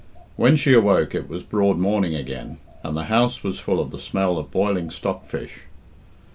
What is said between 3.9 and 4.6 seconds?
the smell of